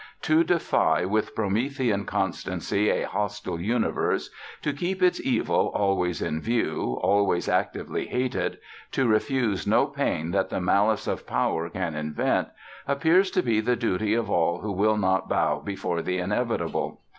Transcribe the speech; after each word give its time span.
To 0.23 0.43
defy 0.43 1.05
with 1.05 1.35
Promethean 1.35 2.05
constancy 2.05 2.89
a 2.89 3.03
hostile 3.07 3.59
universe, 3.61 4.31
to 4.63 4.73
keep 4.73 5.03
its 5.03 5.23
evil 5.23 5.71
always 5.75 6.23
in 6.23 6.41
view, 6.41 6.97
always 7.03 7.47
actively 7.47 8.07
hated, 8.07 8.57
to 8.93 9.07
refuse 9.07 9.67
no 9.67 9.85
pain 9.85 10.31
that 10.31 10.49
the 10.49 10.59
malice 10.59 11.05
of 11.05 11.27
Power 11.27 11.69
can 11.69 11.93
invent, 11.93 12.47
appears 12.87 13.29
to 13.29 13.43
be 13.43 13.61
the 13.61 13.75
duty 13.75 14.15
of 14.15 14.27
all 14.27 14.61
who 14.61 14.71
will 14.71 14.97
not 14.97 15.29
bow 15.29 15.59
before 15.63 16.01
the 16.01 16.17
inevitable. 16.17 17.01